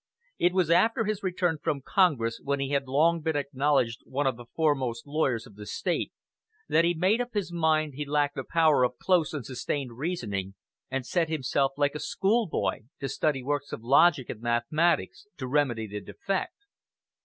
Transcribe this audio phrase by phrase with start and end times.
[0.39, 4.35] It was after his return from Congress, when he had long been acknowledged one of
[4.35, 6.11] the foremost lawyers of the State,
[6.67, 10.55] that he made up his mind he lacked the power of close and sustained reasoning,
[10.89, 15.85] and set himself like a schoolboy to study works of logic and mathematics to remedy
[15.85, 16.55] the defect.